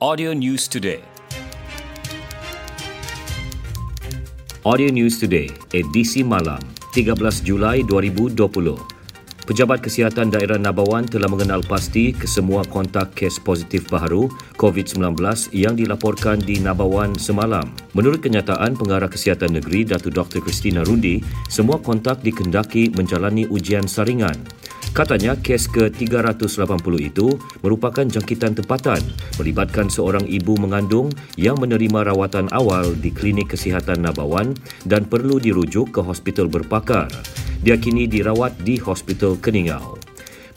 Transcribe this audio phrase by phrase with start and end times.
[0.00, 1.04] Audio News Today.
[4.64, 6.56] Audio News Today, edisi malam,
[6.96, 8.80] 13 Julai 2020.
[9.44, 15.20] Pejabat Kesihatan Daerah Nabawan telah mengenal pasti kesemua kontak kes positif baharu COVID-19
[15.52, 17.68] yang dilaporkan di Nabawan semalam.
[17.92, 20.40] Menurut kenyataan Pengarah Kesihatan Negeri Datu Dr.
[20.40, 21.20] Christina Rundi,
[21.52, 24.59] semua kontak dikendaki menjalani ujian saringan.
[24.90, 28.98] Katanya kes ke-380 itu merupakan jangkitan tempatan
[29.38, 34.50] melibatkan seorang ibu mengandung yang menerima rawatan awal di Klinik Kesihatan Nabawan
[34.90, 37.06] dan perlu dirujuk ke hospital berpakar.
[37.62, 39.94] Dia kini dirawat di Hospital Keningau.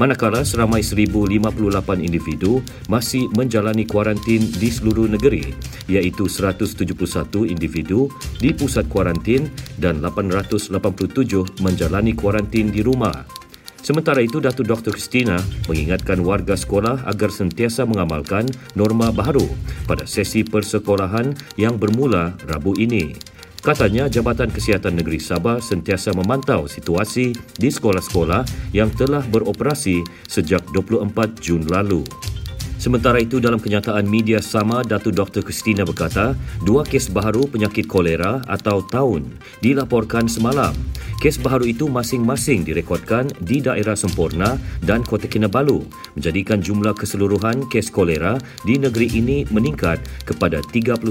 [0.00, 5.52] Manakala seramai 1058 individu masih menjalani kuarantin di seluruh negeri
[5.92, 8.08] iaitu 171 individu
[8.40, 10.72] di pusat kuarantin dan 887
[11.60, 13.41] menjalani kuarantin di rumah.
[13.82, 14.94] Sementara itu, Datuk Dr.
[14.94, 18.46] Christina mengingatkan warga sekolah agar sentiasa mengamalkan
[18.78, 19.42] norma baharu
[19.90, 23.18] pada sesi persekolahan yang bermula Rabu ini.
[23.62, 31.42] Katanya, Jabatan Kesihatan Negeri Sabah sentiasa memantau situasi di sekolah-sekolah yang telah beroperasi sejak 24
[31.42, 32.06] Jun lalu.
[32.82, 35.46] Sementara itu, dalam kenyataan media sama, Datu Dr.
[35.46, 36.34] Christina berkata,
[36.66, 40.74] dua kes baharu penyakit kolera atau taun dilaporkan semalam.
[41.22, 45.86] Kes baharu itu masing-masing direkodkan di daerah Sempurna dan Kota Kinabalu,
[46.18, 48.34] menjadikan jumlah keseluruhan kes kolera
[48.66, 51.06] di negeri ini meningkat kepada 39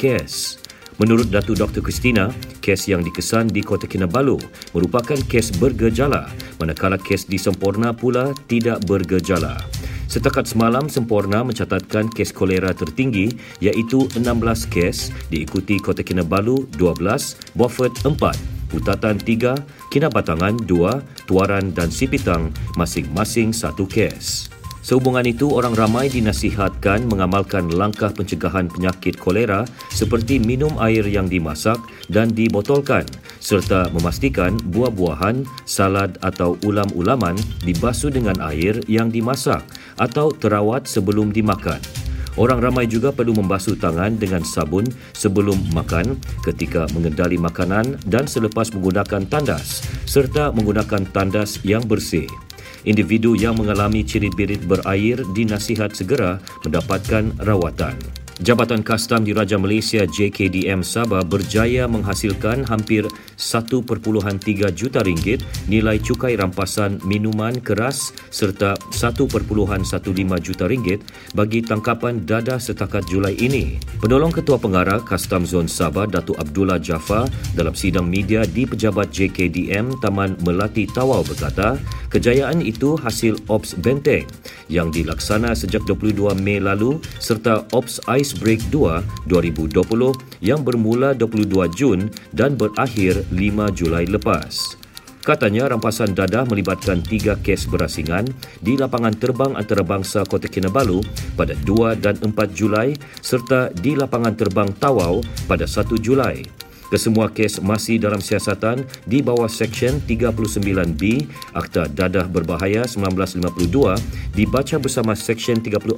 [0.00, 0.56] kes.
[0.96, 1.84] Menurut Datu Dr.
[1.84, 2.32] Christina,
[2.64, 4.40] kes yang dikesan di Kota Kinabalu
[4.72, 9.79] merupakan kes bergejala, manakala kes di Sempurna pula tidak bergejala.
[10.10, 13.30] Setakat semalam, Sempurna mencatatkan kes kolera tertinggi
[13.62, 18.18] iaitu 16 kes diikuti Kota Kinabalu 12, Beaufort 4,
[18.74, 19.54] Putatan 3,
[19.94, 24.50] Kinabatangan 2, Tuaran dan Sipitang masing-masing satu kes.
[24.82, 29.62] Sehubungan itu, orang ramai dinasihatkan mengamalkan langkah pencegahan penyakit kolera
[29.94, 31.78] seperti minum air yang dimasak
[32.10, 33.06] dan dibotolkan
[33.40, 39.64] serta memastikan buah-buahan, salad atau ulam-ulaman dibasuh dengan air yang dimasak
[39.96, 41.80] atau terawat sebelum dimakan.
[42.38, 46.14] Orang ramai juga perlu membasuh tangan dengan sabun sebelum makan,
[46.46, 52.30] ketika mengendali makanan dan selepas menggunakan tandas serta menggunakan tandas yang bersih
[52.84, 58.19] individu yang mengalami cirit-birit berair dinasihat segera mendapatkan rawatan.
[58.40, 63.04] Jabatan Kastam di Raja Malaysia JKDM Sabah berjaya menghasilkan hampir
[63.36, 63.84] 1.3
[64.72, 69.44] juta ringgit nilai cukai rampasan minuman keras serta 1.15
[70.40, 71.04] juta ringgit
[71.36, 73.76] bagi tangkapan dadah setakat Julai ini.
[74.00, 80.00] Penolong Ketua Pengarah Kastam Zon Sabah Datuk Abdullah Jafar dalam sidang media di pejabat JKDM
[80.00, 81.76] Taman Melati Tawau berkata,
[82.08, 84.24] kejayaan itu hasil Ops Benteng
[84.72, 89.74] yang dilaksana sejak 22 Mei lalu serta Ops Ice Ice Break 2 2020
[90.38, 94.78] yang bermula 22 Jun dan berakhir 5 Julai lepas.
[95.26, 98.30] Katanya rampasan dadah melibatkan tiga kes berasingan
[98.62, 101.02] di lapangan terbang antarabangsa Kota Kinabalu
[101.34, 105.18] pada 2 dan 4 Julai serta di lapangan terbang Tawau
[105.50, 106.69] pada 1 Julai.
[106.90, 111.22] Kesemua kes masih dalam siasatan di bawah Seksyen 39B
[111.54, 115.94] Akta Dadah Berbahaya 1952 dibaca bersama Seksyen 34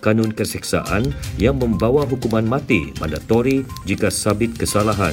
[0.00, 5.12] Kanun Keseksaan yang membawa hukuman mati mandatori jika sabit kesalahan.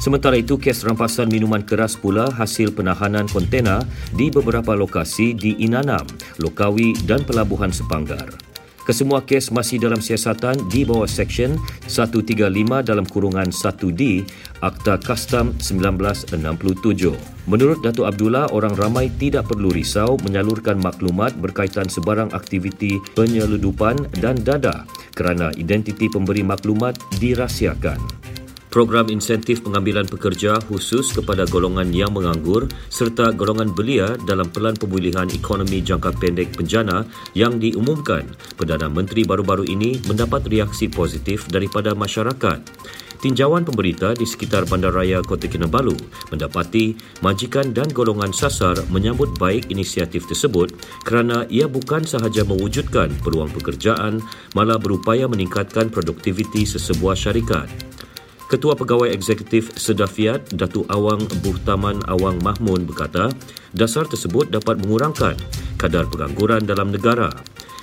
[0.00, 3.80] Sementara itu, kes rampasan minuman keras pula hasil penahanan kontena
[4.12, 6.04] di beberapa lokasi di Inanam,
[6.36, 8.53] Lokawi dan Pelabuhan Sepanggar.
[8.84, 11.56] Kesemua kes masih dalam siasatan di bawah Seksyen
[11.88, 12.36] 135
[12.84, 14.28] dalam kurungan 1D
[14.60, 16.36] Akta Kastam 1967.
[17.48, 24.36] Menurut Datuk Abdullah, orang ramai tidak perlu risau menyalurkan maklumat berkaitan sebarang aktiviti penyeludupan dan
[24.44, 24.84] dada
[25.16, 28.33] kerana identiti pemberi maklumat dirahsiakan
[28.74, 35.30] program insentif pengambilan pekerja khusus kepada golongan yang menganggur serta golongan belia dalam pelan pemulihan
[35.30, 37.06] ekonomi jangka pendek penjana
[37.38, 38.26] yang diumumkan
[38.58, 42.58] Perdana Menteri baru-baru ini mendapat reaksi positif daripada masyarakat.
[43.22, 45.94] Tinjauan pemberita di sekitar Bandaraya Kota Kinabalu
[46.34, 50.74] mendapati majikan dan golongan sasar menyambut baik inisiatif tersebut
[51.06, 54.18] kerana ia bukan sahaja mewujudkan peluang pekerjaan
[54.52, 57.70] malah berupaya meningkatkan produktiviti sesebuah syarikat.
[58.54, 63.26] Ketua Pegawai Eksekutif Sedafiat, Datu Awang Buhtaman Awang Mahmun berkata,
[63.74, 65.34] dasar tersebut dapat mengurangkan
[65.74, 67.34] kadar pengangguran dalam negara.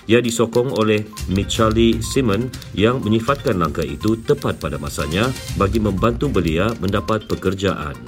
[0.08, 5.28] Ia disokong oleh Michali Simon yang menyifatkan langkah itu tepat pada masanya
[5.60, 8.00] bagi membantu belia mendapat pekerjaan.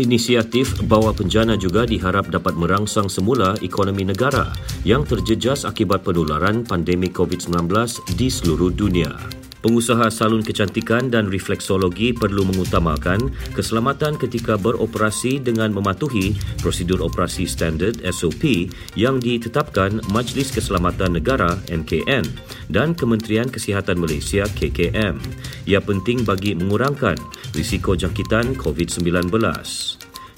[0.00, 4.48] Inisiatif bawah penjana juga diharap dapat merangsang semula ekonomi negara
[4.80, 7.68] yang terjejas akibat penularan pandemik COVID-19
[8.16, 9.37] di seluruh dunia.
[9.68, 16.32] Pengusaha salon kecantikan dan refleksologi perlu mengutamakan keselamatan ketika beroperasi dengan mematuhi
[16.64, 22.24] prosedur operasi standard SOP yang ditetapkan Majlis Keselamatan Negara MKN
[22.72, 25.20] dan Kementerian Kesihatan Malaysia KKM.
[25.68, 27.20] Ia penting bagi mengurangkan
[27.52, 29.28] risiko jangkitan COVID-19.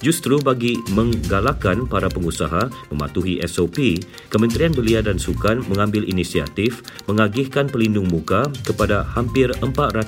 [0.01, 4.01] Justru bagi menggalakkan para pengusaha mematuhi SOP,
[4.33, 10.01] Kementerian Belia dan Sukan mengambil inisiatif mengagihkan pelindung muka kepada hampir 400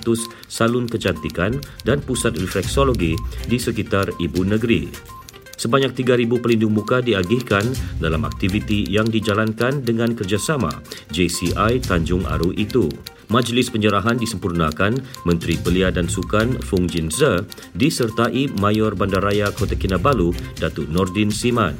[0.48, 3.12] salon kecantikan dan pusat refleksologi
[3.44, 4.88] di sekitar ibu negeri.
[5.62, 7.62] Sebanyak 3,000 pelindung muka diagihkan
[8.02, 10.72] dalam aktiviti yang dijalankan dengan kerjasama
[11.14, 12.90] JCI Tanjung Aru itu.
[13.30, 14.98] Majlis penyerahan disempurnakan
[15.28, 17.44] Menteri Belia dan Sukan Fung Jin Ze
[17.76, 21.76] disertai Mayor Bandaraya Kota Kinabalu Datuk Nordin Siman.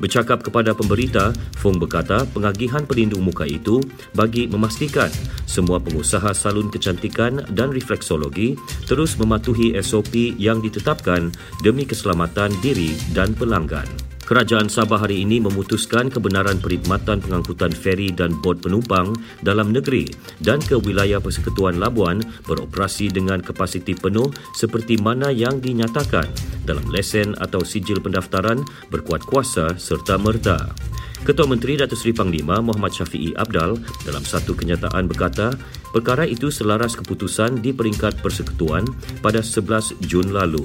[0.00, 1.28] Bercakap kepada pemberita,
[1.60, 3.84] Fung berkata pengagihan pelindung muka itu
[4.16, 5.12] bagi memastikan
[5.44, 8.56] semua pengusaha salon kecantikan dan refleksologi
[8.88, 11.28] terus mematuhi SOP yang ditetapkan
[11.60, 14.09] demi keselamatan diri dan pelanggan.
[14.30, 19.10] Kerajaan Sabah hari ini memutuskan kebenaran perkhidmatan pengangkutan feri dan bot penumpang
[19.42, 20.06] dalam negeri
[20.38, 26.30] dan ke wilayah Persekutuan Labuan beroperasi dengan kapasiti penuh seperti mana yang dinyatakan
[26.62, 28.62] dalam lesen atau sijil pendaftaran
[28.94, 30.78] berkuat kuasa serta merta.
[31.26, 35.58] Ketua Menteri Datuk Seri Panglima Muhammad Syafiee Abdal dalam satu kenyataan berkata,
[35.90, 38.86] perkara itu selaras keputusan di peringkat persekutuan
[39.26, 40.62] pada 11 Jun lalu.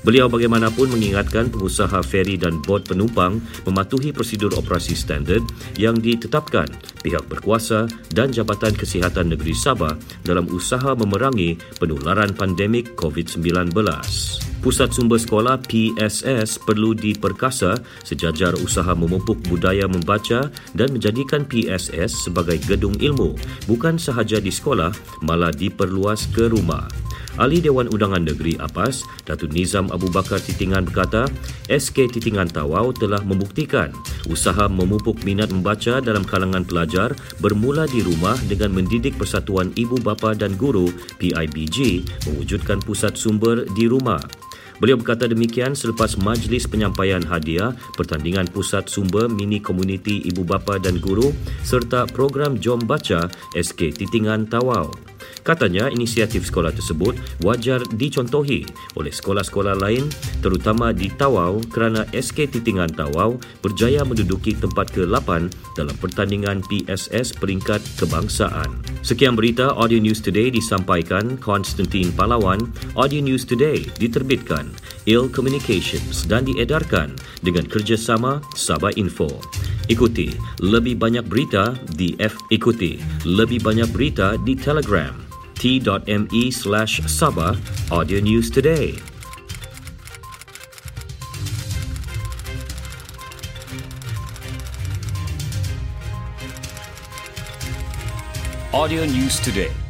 [0.00, 3.36] Beliau bagaimanapun mengingatkan pengusaha feri dan bot penumpang
[3.68, 5.44] mematuhi prosedur operasi standard
[5.76, 6.68] yang ditetapkan
[7.04, 7.84] pihak berkuasa
[8.16, 9.92] dan Jabatan Kesihatan Negeri Sabah
[10.24, 13.76] dalam usaha memerangi penularan pandemik COVID-19.
[14.60, 22.60] Pusat Sumber Sekolah PSS perlu diperkasa sejajar usaha memupuk budaya membaca dan menjadikan PSS sebagai
[22.68, 24.92] gedung ilmu bukan sahaja di sekolah
[25.24, 27.09] malah diperluas ke rumah.
[27.40, 31.24] Ahli Dewan Undangan Negeri APAS, Datuk Nizam Abu Bakar Titingan berkata,
[31.72, 33.96] SK Titingan Tawau telah membuktikan
[34.28, 40.36] usaha memupuk minat membaca dalam kalangan pelajar bermula di rumah dengan mendidik Persatuan Ibu Bapa
[40.36, 44.20] dan Guru PIBG mewujudkan pusat sumber di rumah.
[44.80, 50.96] Beliau berkata demikian selepas majlis penyampaian hadiah pertandingan pusat sumber mini komuniti ibu bapa dan
[50.96, 54.88] guru serta program Jom Baca SK Titingan Tawau.
[55.40, 60.06] Katanya inisiatif sekolah tersebut wajar dicontohi oleh sekolah-sekolah lain
[60.44, 67.80] terutama di Tawau kerana SK Titingan Tawau berjaya menduduki tempat ke-8 dalam pertandingan PSS peringkat
[67.96, 68.68] kebangsaan.
[69.00, 72.60] Sekian berita Audio News Today disampaikan Konstantin Palawan.
[73.00, 74.68] Audio News Today diterbitkan
[75.08, 79.40] Il Communications dan diedarkan dengan kerjasama Sabah Info.
[79.90, 80.30] Ikuti.
[80.62, 83.02] Lebih banyak berita di F ikuti.
[83.26, 85.10] Lebih banyak berita di Telegram.
[85.58, 87.58] T.me slash Sabah
[87.90, 88.94] Audio News Today.
[98.70, 99.89] Audio News Today